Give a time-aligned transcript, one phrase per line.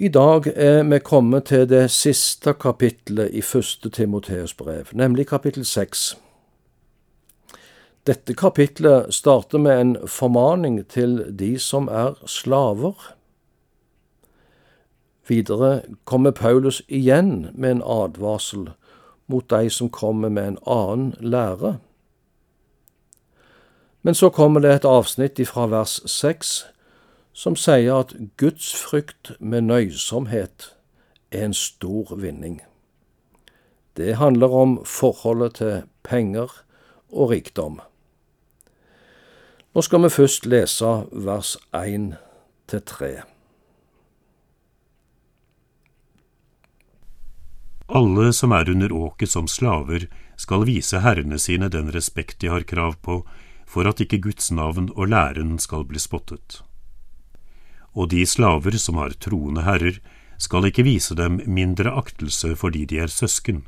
[0.00, 5.64] I dag er vi kommet til det siste kapitlet i første Timoteus brev, nemlig kapittel
[5.66, 6.12] seks.
[8.06, 12.94] Dette kapitlet starter med en formaning til de som er slaver.
[15.26, 18.70] Videre kommer Paulus igjen med en advarsel
[19.26, 21.78] mot de som kommer med en annen lære.
[24.02, 26.68] Men så kommer det et avsnitt fra vers seks
[27.38, 30.72] som sier at Guds frykt med nøysomhet
[31.30, 32.58] er en stor vinning.
[33.94, 36.50] Det handler om forholdet til penger
[37.12, 37.78] og rikdom.
[39.74, 42.16] Nå skal vi først lese vers 1
[42.70, 43.14] til 3.
[47.88, 52.66] Alle som er under åket som slaver, skal vise herrene sine den respekt de har
[52.66, 53.22] krav på,
[53.66, 56.62] for at ikke Guds navn og læren skal bli spottet
[57.98, 59.98] og de slaver som har troende herrer,
[60.38, 63.64] skal ikke vise dem mindre aktelse fordi de er søsken.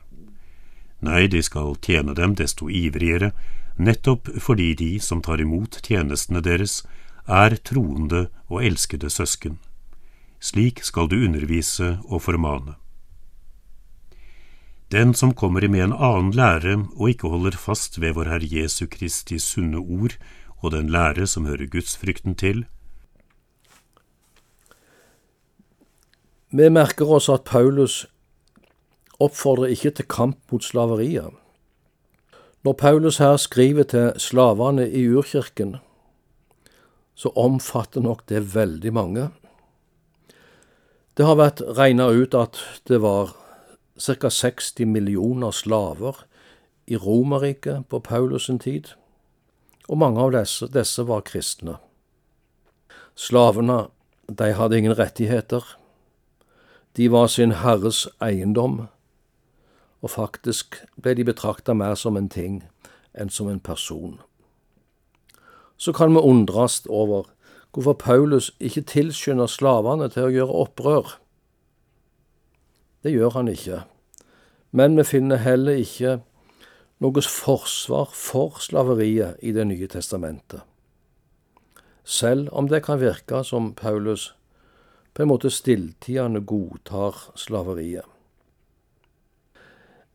[1.03, 3.33] Nei, de skal tjene dem desto ivrigere,
[3.81, 6.85] nettopp fordi de som tar imot tjenestene deres,
[7.27, 9.59] er troende og elskede søsken.
[10.41, 12.77] Slik skal du undervise og formane.
[14.91, 18.87] Den som kommer med en annen lære og ikke holder fast ved vår Herre Jesu
[18.91, 20.17] Kristi sunne ord
[20.61, 22.65] og den lære som hører gudsfrykten til,
[26.51, 28.07] Vi merker oss at Paulus
[29.23, 31.31] oppfordrer ikke til kamp mot slaveriet.
[32.67, 35.77] Når Paulus her skriver til slavene i urkirken,
[37.15, 39.29] så omfatter nok det veldig mange.
[41.17, 43.37] Det har vært regna ut at det var
[44.01, 44.29] ca.
[44.29, 46.25] 60 millioner slaver
[46.91, 48.95] i Romerriket på Paulus' sin tid,
[49.89, 51.77] og mange av disse, disse var kristne.
[53.15, 53.85] Slavene
[54.27, 55.63] de hadde ingen rettigheter.
[56.97, 58.89] De var sin herres eiendom,
[60.03, 62.63] og faktisk ble de betrakta mer som en ting
[63.15, 64.19] enn som en person.
[65.77, 67.29] Så kan vi undres over
[67.73, 71.15] hvorfor Paulus ikke tilskynder slavene til å gjøre opprør.
[73.03, 73.85] Det gjør han ikke,
[74.73, 76.19] men vi finner heller ikke
[77.01, 80.61] noe forsvar for slaveriet i Det nye testamentet.
[82.05, 84.35] Selv om det kan virke som Paulus
[85.15, 88.07] på en måte stilltiende godtar slaveriet.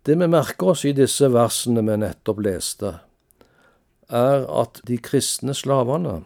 [0.05, 2.91] Det vi merker oss i disse versene vi nettopp leste,
[4.05, 6.19] er at de kristne slavene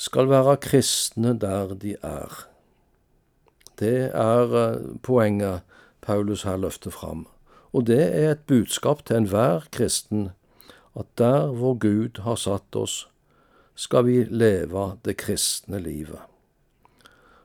[0.00, 2.32] skal være kristne der de er.
[3.76, 5.60] Det er eh, poenget
[6.00, 7.26] Paulus her løfter fram.
[7.72, 10.30] Og det er et budskap til enhver kristen
[10.96, 13.06] at der hvor Gud har satt oss,
[13.74, 16.31] skal vi leve det kristne livet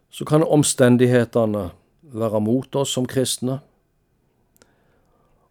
[0.09, 1.69] så kan omstendighetene
[2.01, 3.59] være mot oss som kristne,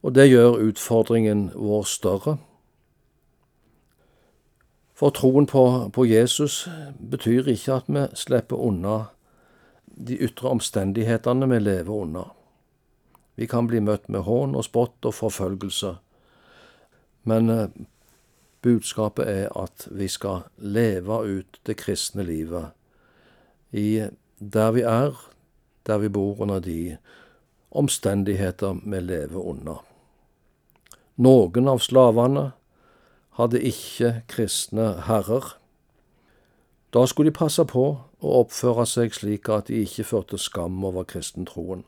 [0.03, 2.37] og det gjør utfordringen vår større.
[4.97, 6.69] For troen på, på Jesus
[7.11, 8.97] betyr ikke at vi slipper unna
[9.97, 12.33] de ytre omstendighetene vi lever under.
[13.37, 15.97] Vi kan bli møtt med hån og spott og forfølgelse,
[17.29, 17.69] men eh,
[18.65, 22.73] budskapet er at vi skal leve ut det kristne livet
[23.77, 24.07] i
[24.39, 25.17] der vi er,
[25.87, 26.97] der vi bor under de
[27.71, 29.85] omstendigheter vi lever under.
[31.17, 32.51] Noen av slavene
[33.37, 35.55] hadde ikke kristne herrer.
[36.93, 41.05] Da skulle de passe på å oppføre seg slik at de ikke førte skam over
[41.09, 41.85] kristentroen.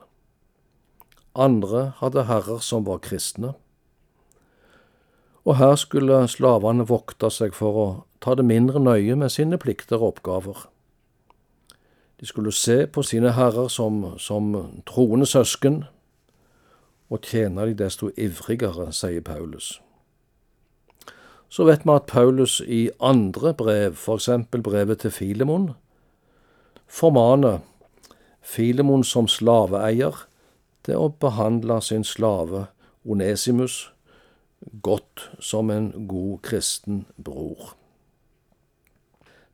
[1.36, 3.54] Andre hadde herrer som var kristne.
[5.48, 7.86] Og her skulle slavene vokte seg for å
[8.20, 10.66] ta det mindre nøye med sine plikter og oppgaver.
[12.20, 14.54] De skulle se på sine herrer som, som
[14.86, 15.84] troende søsken,
[17.10, 19.78] og tjene de desto ivrigere, sier Paulus.
[21.48, 25.70] Så vet vi at Paulus i andre brev, eksempel brevet til Filemon,
[26.86, 27.62] formaner
[28.42, 30.26] Filemon som slaveeier
[30.84, 32.66] til å behandle sin slave
[33.08, 33.88] Onesimus
[34.82, 37.77] godt som en god kristen bror.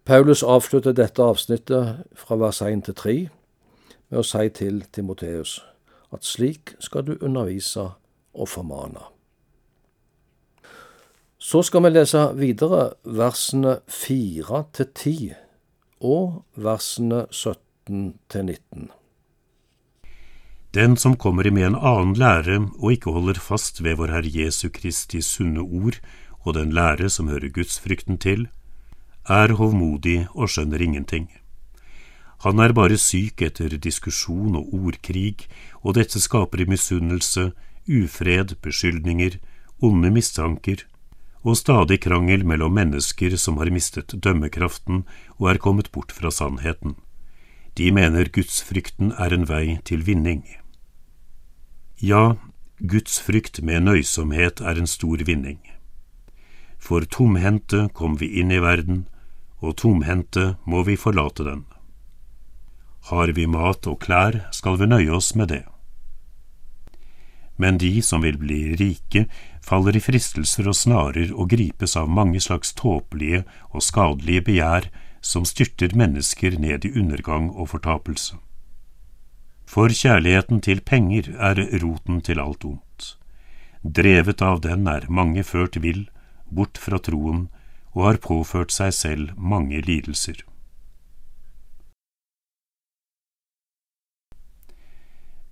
[0.04, 3.12] Paulus avslutter dette avsnittet fra vers 1 til 3
[4.12, 5.62] med å si til Timoteus
[6.12, 7.86] at slik skal du undervise
[8.34, 9.00] og formane.
[11.40, 15.32] Så skal vi lese videre versene 4 til 10
[16.04, 18.90] og versene 17 til 19.
[20.74, 24.68] Den som kommer med en annen lære og ikke holder fast ved vår Herre Jesu
[24.68, 25.96] Kristi sunne ord
[26.44, 28.48] og den lære som hører gudsfrykten til,
[29.29, 31.29] er hovmodig og skjønner ingenting.
[32.44, 35.47] Han er bare syk etter diskusjon og ordkrig,
[35.81, 37.53] og dette skaper misunnelse,
[37.88, 39.38] ufred, beskyldninger,
[39.81, 40.85] onde mistanker
[41.44, 45.05] og stadig krangel mellom mennesker som har mistet dømmekraften
[45.37, 46.97] og er kommet bort fra sannheten.
[47.76, 50.44] De mener gudsfrykten er en vei til vinning.
[52.00, 52.37] Ja,
[52.81, 55.61] gudsfrykt med nøysomhet er en stor vinning.
[56.79, 59.05] For tomhendte kom vi inn i verden,
[59.64, 61.64] og tomhendte må vi forlate den.
[63.11, 65.64] Har vi mat og klær, skal vi nøye oss med det.
[67.56, 69.26] Men de som vil bli rike,
[69.62, 74.88] faller i fristelser og snarer og gripes av mange slags tåpelige og skadelige begjær
[75.25, 78.37] som styrter mennesker ned i undergang og fortapelse.
[79.64, 83.14] For kjærligheten til penger er roten til alt ondt.
[83.84, 86.08] Drevet av den er mange ført vill,
[86.50, 87.49] bort fra troen,
[87.94, 90.43] og har påført seg selv mange lidelser.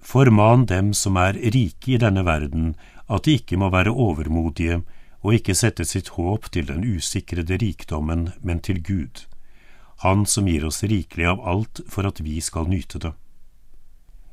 [0.02, 2.74] Forman dem som er rike i denne verden,
[3.08, 4.82] at de ikke må være overmodige
[5.22, 9.26] og ikke sette sitt håp til den usikrede rikdommen, men til Gud,
[10.02, 13.12] Han som gir oss rikelig av alt for at vi skal nyte det.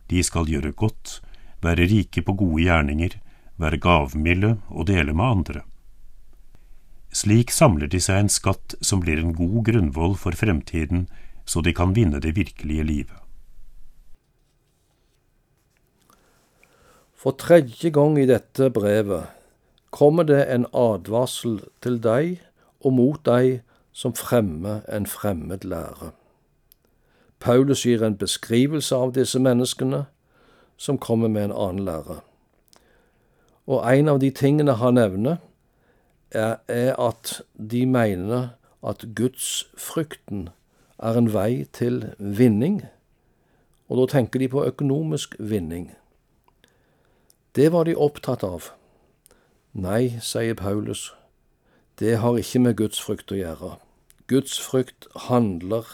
[0.09, 1.21] De skal gjøre godt,
[1.61, 3.19] være rike på gode gjerninger,
[3.61, 5.61] være gavmilde og dele med andre.
[7.11, 11.07] Slik samler de seg en skatt som blir en god grunnvoll for fremtiden,
[11.45, 13.17] så de kan vinne det virkelige livet.
[17.19, 19.27] For tredje gang i dette brevet
[19.89, 22.37] kommer det en advarsel til deg
[22.85, 23.59] og mot deg
[23.91, 26.13] som fremmer en fremmed lære.
[27.39, 30.05] Paulus gir en beskrivelse av disse menneskene
[30.77, 32.21] som kommer med en annen lære.
[33.67, 35.37] Og en av de tingene han nevner,
[36.31, 37.41] er, at
[37.71, 38.49] de mener
[38.83, 40.49] at gudsfrykten
[40.99, 42.83] er en vei til vinning,
[43.89, 45.91] og da tenker de på økonomisk vinning.
[47.55, 48.69] Det var de opptatt av.
[49.73, 51.09] Nei, sier Paulus,
[51.99, 53.73] det har ikke med Guds frykt å gjøre.
[54.29, 55.87] Guds frykt handler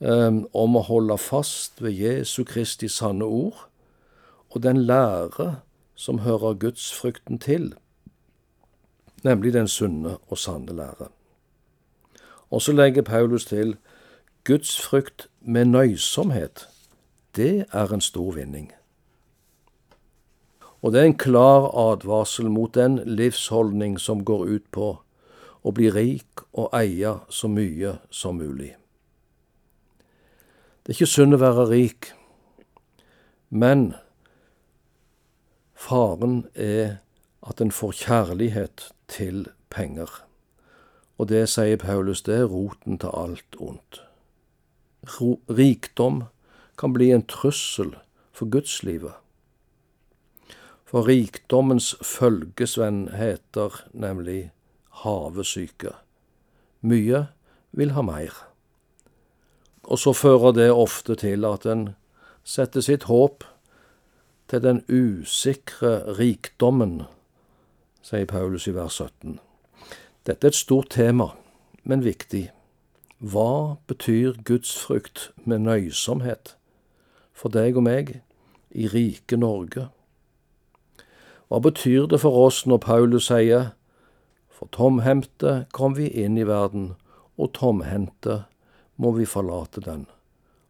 [0.00, 3.66] eh, om å holde fast ved Jesu Kristi sanne ord
[4.54, 5.60] og den lære
[5.94, 7.74] som hører gudsfrykten til,
[9.24, 11.08] nemlig den sunne og sanne lære.
[12.50, 13.76] Og så legger Paulus til
[14.44, 16.68] Guds frykt med nøysomhet.
[17.36, 18.72] Det er en stor vinning.
[20.82, 24.88] Og det er en klar advarsel mot den livsholdning som går ut på
[25.64, 28.74] å bli rik og eie så mye som mulig.
[30.84, 32.10] Det er ikke synd å være rik,
[33.48, 33.94] men
[35.72, 36.98] faren er
[37.48, 40.10] at en får kjærlighet til penger.
[41.18, 44.00] Og det, sier Paulus, det er roten til alt ondt.
[45.50, 46.24] Rikdom
[46.78, 47.94] kan bli en trussel
[48.32, 49.14] for gudslivet.
[50.84, 54.52] For rikdommens følgesvenn heter nemlig
[55.04, 55.94] havesyke.
[56.80, 57.26] Mye
[57.72, 58.34] vil ha mer.
[59.84, 61.88] Og så fører det ofte til at en
[62.44, 63.44] setter sitt håp
[64.48, 67.04] til den usikre rikdommen,
[68.04, 69.38] sier Paulus i vers 17.
[70.28, 71.30] Dette er et stort tema,
[71.88, 72.50] men viktig.
[73.24, 76.56] Hva betyr gudsfrykt med nøysomhet
[77.32, 78.18] for deg og meg
[78.76, 79.86] i rike Norge?
[81.48, 83.72] Hva betyr det for oss når Paulus sier
[84.54, 86.94] For tomhendte kom vi inn i verden,
[87.36, 88.44] og tomhendte
[88.96, 90.04] må vi forlate den.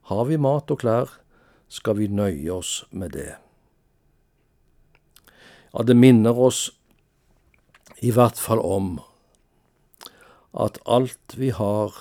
[0.08, 1.10] Har vi mat og klær,
[1.68, 3.34] skal vi nøye oss med det.
[5.74, 6.70] Ja, det minner oss
[8.04, 8.98] i hvert fall om
[10.54, 11.94] at alt vi har,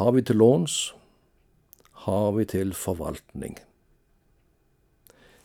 [0.00, 0.94] har vi til låns,
[2.06, 3.58] har vi til forvaltning.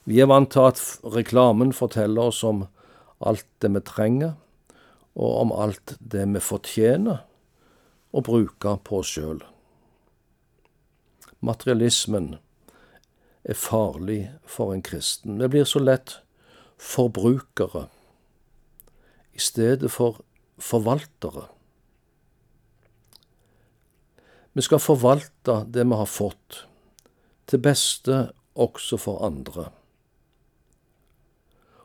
[0.09, 2.63] Vi er vant til at reklamen forteller oss om
[3.19, 4.37] alt det vi trenger,
[5.19, 7.25] og om alt det vi fortjener
[8.15, 9.43] å bruke på oss sjøl.
[11.45, 12.37] Materialismen
[13.43, 15.37] er farlig for en kristen.
[15.39, 16.17] Vi blir så lett
[16.79, 17.87] forbrukere
[19.39, 20.19] i stedet for
[20.59, 21.47] forvaltere.
[24.53, 26.65] Vi skal forvalte det vi har fått,
[27.47, 28.23] til beste
[28.59, 29.69] også for andre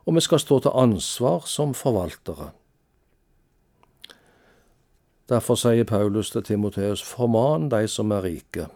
[0.05, 2.51] og vi skal stå til ansvar som forvaltere.
[5.29, 8.67] Derfor sier Paulus til Timoteus, forman de som er rike.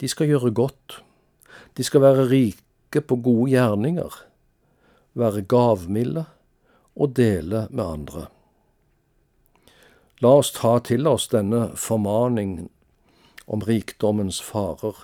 [0.00, 1.00] De skal gjøre godt.
[1.78, 4.10] De skal være rike på gode gjerninger,
[5.14, 6.24] være gavmilde
[6.96, 8.26] og dele med andre.
[10.24, 12.70] La oss ta til oss denne formaningen
[13.46, 14.96] om rikdommens farer,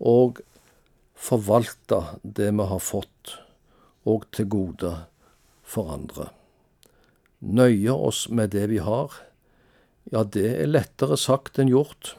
[0.00, 0.40] og
[1.20, 3.36] forvalte det vi har fått,
[4.08, 4.94] og til gode
[5.60, 6.30] for andre.
[7.40, 9.12] Nøye oss med det vi har,
[10.10, 12.14] ja, det er lettere sagt enn gjort.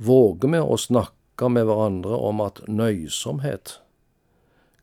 [0.00, 3.78] Våger vi å snakke med hverandre om at nøysomhet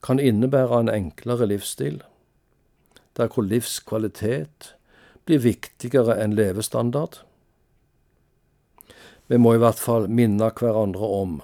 [0.02, 2.02] kan innebære en enklere livsstil,
[3.16, 4.74] der hvor livskvalitet
[5.24, 7.20] blir viktigere enn levestandard?
[9.28, 11.38] Vi må i hvert fall minne hverandre om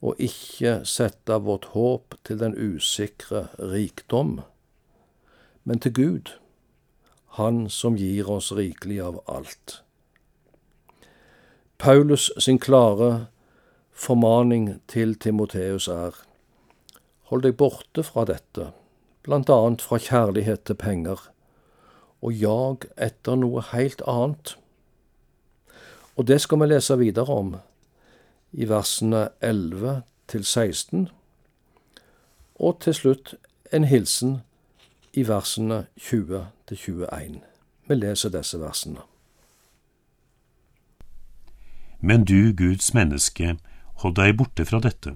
[0.00, 4.40] å ikke sette vårt håp til den usikre rikdom,
[5.64, 6.36] men til Gud,
[7.38, 9.82] Han som gir oss rikelig av alt.
[11.78, 13.28] Paulus sin klare
[13.94, 16.16] formaning til Timoteus er
[17.30, 18.72] Hold deg borte fra dette,
[19.22, 21.20] blant annet fra kjærlighet til penger,
[22.20, 24.56] og jag etter noe helt annet.
[26.18, 27.54] Og det skal vi lese videre om
[28.50, 31.06] i versene 11 til 16,
[32.58, 33.34] og til slutt
[33.72, 34.40] en hilsen
[35.14, 37.40] i versene 20 til 21.
[37.86, 39.06] Vi leser disse versene.
[42.00, 43.56] Men du, Guds menneske,
[44.02, 45.14] hold deg borte fra dette.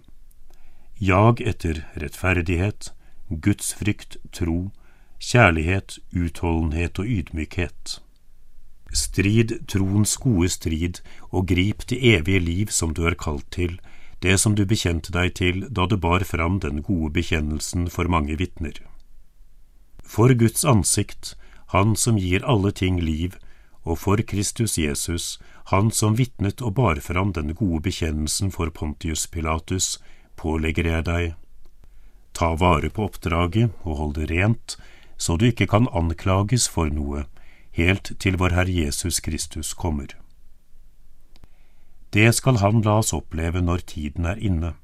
[0.98, 2.92] Jag etter rettferdighet,
[3.28, 4.70] gudsfrykt, tro,
[5.18, 7.98] kjærlighet, utholdenhet og ydmykhet.
[8.94, 11.00] Strid troens gode strid,
[11.32, 13.80] og grip det evige liv som du er kalt til,
[14.22, 18.38] det som du bekjente deg til da du bar fram den gode bekjennelsen for mange
[18.38, 18.78] vitner.
[20.04, 21.34] For Guds ansikt,
[21.74, 23.34] Han som gir alle ting liv,
[23.82, 25.38] og for Kristus Jesus,
[25.72, 29.98] han som vitnet og bar fram den gode bekjennelsen for Pontius Pilatus,
[30.36, 31.34] pålegger jeg deg,
[32.34, 34.76] ta vare på oppdraget og hold det rent,
[35.16, 37.24] så du ikke kan anklages for noe,
[37.74, 40.14] helt til vår Herre Jesus Kristus kommer.
[42.14, 44.74] Det skal han la oss oppleve når tiden er inne.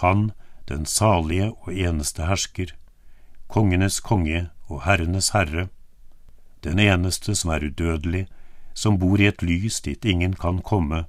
[0.00, 0.32] Han,
[0.68, 2.74] den salige og eneste hersker,
[3.48, 5.68] kongenes konge og herrenes herre,
[6.64, 8.26] den eneste som er udødelig,
[8.74, 11.04] som bor i et lys dit ingen kan komme,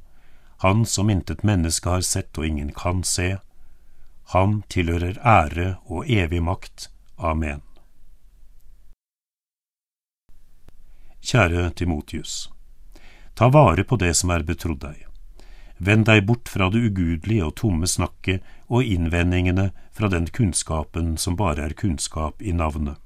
[0.62, 3.40] han som intet menneske har sett og ingen kan se,
[4.30, 6.92] han tilhører ære og evig makt.
[7.18, 7.64] Amen.
[11.22, 12.52] Kjære Timotius.
[13.34, 15.02] Ta vare på det som er betrodd deg.
[15.82, 21.42] Vend deg bort fra det ugudelige og tomme snakket og innvendingene fra den kunnskapen som
[21.42, 23.02] bare er kunnskap i navnet.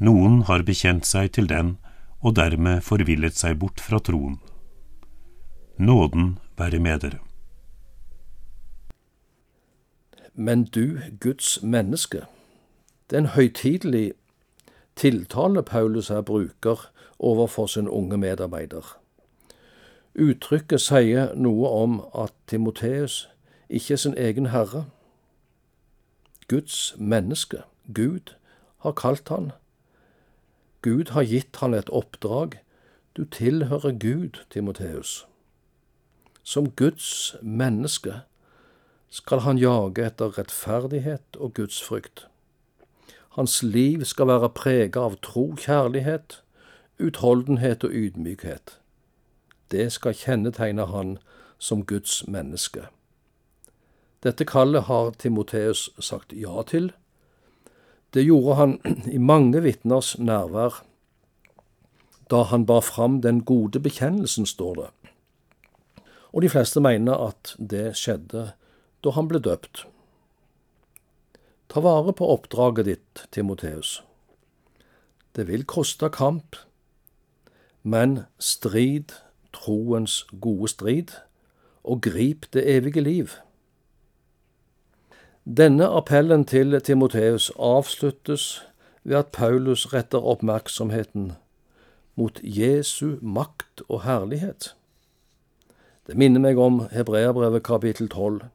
[0.00, 1.76] Noen har bekjent seg til den
[2.24, 4.40] og dermed forvillet seg bort fra troen.
[5.78, 7.18] Nåden være med dere.
[10.34, 12.24] Men du, Guds menneske,
[13.10, 14.12] det er en høytidelig
[14.96, 18.98] tiltale Paulus her bruker overfor sin unge medarbeider.
[20.14, 23.28] Uttrykket sier noe om at Timoteus
[23.68, 24.84] ikke er sin egen herre.
[26.48, 27.62] Guds menneske,
[27.94, 28.34] Gud,
[28.78, 29.50] har kalt han
[30.82, 32.60] Gud har gitt han et oppdrag.
[33.16, 35.26] Du tilhører Gud, Timoteus.
[36.48, 38.22] Som Guds menneske
[39.12, 42.22] skal han jage etter rettferdighet og gudsfrykt.
[43.36, 46.38] Hans liv skal være preget av tro, kjærlighet,
[46.96, 48.78] utholdenhet og ydmykhet.
[49.68, 51.18] Det skal kjennetegne han
[51.58, 52.86] som Guds menneske.
[54.24, 56.94] Dette kallet har Timoteus sagt ja til,
[58.16, 58.78] det gjorde han
[59.16, 60.80] i mange vitners nærvær
[62.30, 64.88] da han bar fram den gode bekjennelsen, står det.
[66.32, 68.50] Og de fleste mener at det skjedde
[69.04, 69.84] da han ble døpt.
[71.68, 74.02] Ta vare på oppdraget ditt, Timoteus.
[75.36, 76.56] Det vil koste kamp,
[77.82, 79.14] men strid
[79.52, 81.12] troens gode strid,
[81.84, 83.28] og grip det evige liv.
[85.44, 88.62] Denne appellen til Timoteus avsluttes
[89.04, 91.32] ved at Paulus retter oppmerksomheten
[92.16, 94.74] mot Jesu makt og herlighet.
[96.08, 98.46] Det minner meg om Hebreabrevet kapittel tolv,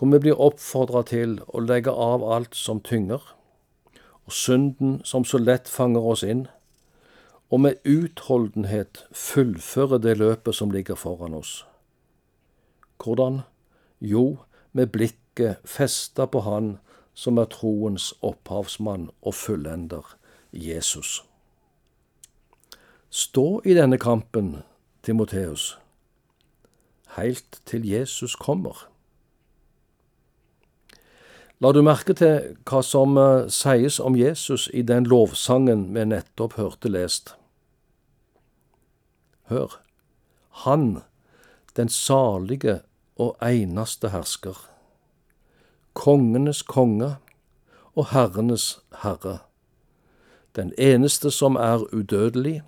[0.00, 3.20] hvor vi blir oppfordra til å legge av alt som tynger,
[4.24, 6.46] og synden som så lett fanger oss inn,
[7.52, 11.66] og med utholdenhet fullføre det løpet som ligger foran oss.
[12.96, 13.42] Hvordan?
[14.00, 14.38] Jo,
[14.72, 16.78] med blikket festa på Han
[17.12, 20.16] som er troens opphavsmann og fullender,
[20.52, 21.20] Jesus.
[23.10, 24.62] Stå i denne kampen,
[25.04, 25.74] Timoteus,
[27.18, 28.86] heilt til Jesus kommer.
[31.58, 36.54] La du merke til hva som eh, sies om Jesus i den lovsangen vi nettopp
[36.54, 37.34] hørte lest.
[39.50, 39.80] Hør,
[40.62, 41.02] Han,
[41.76, 42.80] den salige
[43.16, 44.54] og eneste hersker,
[45.94, 47.16] kongenes konge
[47.94, 49.38] og herrenes herre,
[50.56, 52.62] den eneste som er udødelig,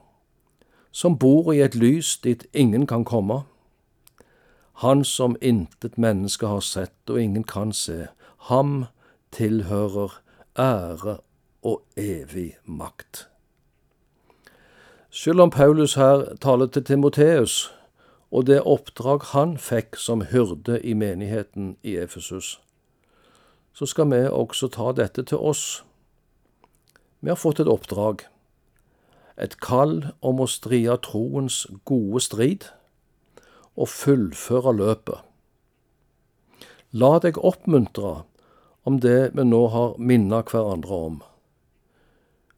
[0.90, 3.42] som bor i et lys dit ingen kan komme,
[4.80, 8.06] han som intet menneske har sett og ingen kan se,
[8.48, 8.86] ham
[9.36, 10.14] tilhører
[10.56, 11.18] ære
[11.60, 13.26] og evig makt.
[15.10, 17.74] Selv om Paulus her taler til Timoteus
[18.30, 22.60] og det oppdrag han fikk som hyrde i menigheten i Efesus,
[23.76, 25.84] så skal vi også ta dette til oss.
[27.20, 28.24] Vi har fått et oppdrag,
[29.36, 32.70] et kall om å strie troens gode strid
[33.80, 35.18] og fullføre løpet.
[36.92, 38.22] La deg oppmuntre
[38.84, 41.18] om det vi nå har minnet hverandre om.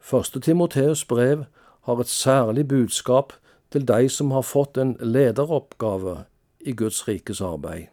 [0.03, 1.45] Første Timoteus brev
[1.87, 3.33] har et særlig budskap
[3.71, 6.25] til de som har fått en lederoppgave
[6.61, 7.87] i Guds rikes arbeid.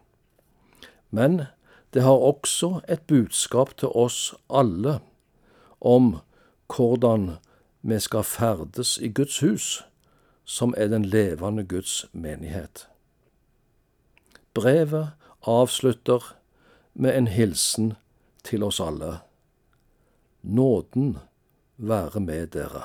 [1.10, 1.42] Men
[1.94, 4.98] det har også et budskap til oss alle
[5.80, 6.18] om
[6.76, 7.36] hvordan
[7.82, 9.84] vi skal ferdes i Guds hus,
[10.44, 12.89] som er den levende Guds menighet.
[14.60, 15.08] Brevet
[15.48, 16.24] avslutter
[16.92, 17.94] med en hilsen
[18.44, 19.22] til oss alle.
[20.44, 21.14] Nåden
[21.80, 22.82] være med dere.